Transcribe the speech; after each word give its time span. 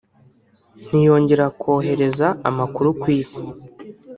ntiyongera 0.85 1.45
kohereza 1.61 2.27
amakuru 2.49 2.89
ku 3.01 3.05
isi 3.19 3.41